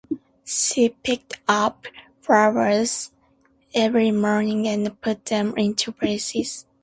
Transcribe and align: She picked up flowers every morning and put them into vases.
She 0.45 0.89
picked 0.89 1.39
up 1.47 1.85
flowers 2.23 3.11
every 3.75 4.09
morning 4.09 4.67
and 4.67 4.99
put 4.99 5.25
them 5.25 5.53
into 5.55 5.91
vases. 5.91 6.65